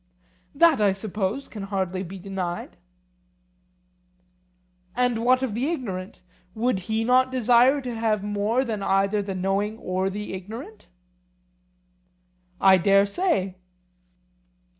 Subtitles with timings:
[0.55, 2.75] That, I suppose, can hardly be denied.
[4.95, 6.23] And what of the ignorant?
[6.55, 10.87] would he not desire to have more than either the knowing or the ignorant?
[12.59, 13.57] I dare say.